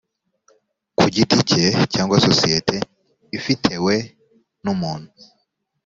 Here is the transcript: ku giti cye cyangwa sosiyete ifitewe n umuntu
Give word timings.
ku 0.97 1.03
giti 1.15 1.37
cye 1.49 1.65
cyangwa 1.93 2.15
sosiyete 2.25 2.75
ifitewe 3.37 3.95
n 4.63 4.65
umuntu 4.73 5.09